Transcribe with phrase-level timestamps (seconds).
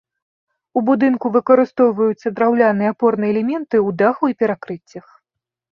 [0.79, 5.07] У будынку выкарыстоўваюцца драўляныя апорныя элементы ў даху і перакрыццях.